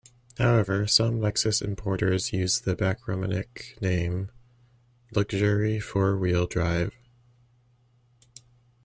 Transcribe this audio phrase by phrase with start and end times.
[0.39, 4.31] However, some Lexus importers use the backronymic name,
[5.13, 6.91] "Luxury Four Wheel Drive".